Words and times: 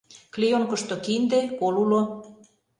Клеёнкышто 0.33 0.95
кинде, 1.05 1.41
кол 1.59 1.75
уло. 1.83 2.01